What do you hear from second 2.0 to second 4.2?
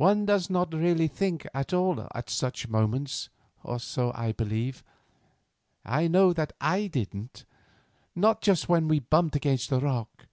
at such moments, or so